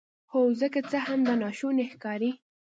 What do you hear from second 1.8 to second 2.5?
ښکاري